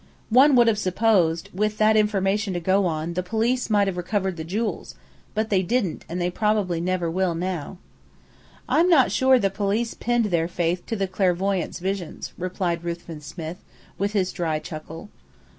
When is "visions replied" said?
11.77-12.83